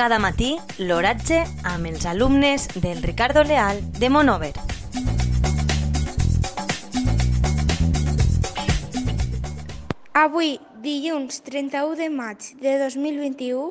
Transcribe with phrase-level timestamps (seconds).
[0.00, 4.54] Cada matí l'oratge amb els alumnes del Ricardo Leal de Monover.
[10.22, 13.68] Avui, dilluns 31 de maig de 2021,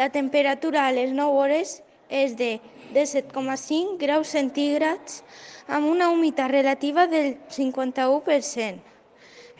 [0.00, 2.54] la temperatura a les 9 hores és de
[2.96, 5.20] 17,5 graus centígrads
[5.68, 8.80] amb una humitat relativa del 51%.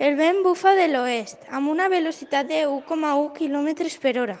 [0.00, 4.40] El vent bufa de l'oest amb una velocitat de 1,1 km per hora.